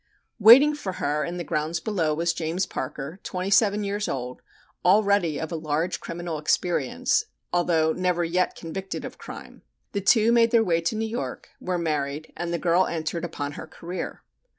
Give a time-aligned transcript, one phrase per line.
[0.39, 4.41] Waiting for her in the grounds below was James Parker, twenty seven years old,
[4.83, 9.61] already of a large criminal experience, although never yet convicted of crime.
[9.91, 13.51] The two made their way to New York, were married, and the girl entered upon
[13.51, 14.23] her career.